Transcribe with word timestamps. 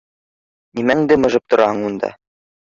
—Нимәңде 0.79 1.17
мыжып 1.27 1.45
тораһың 1.53 1.85
унда! 1.91 2.11